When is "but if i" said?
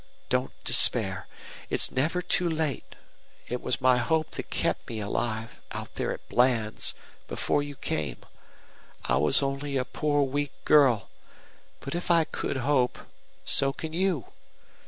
11.81-12.23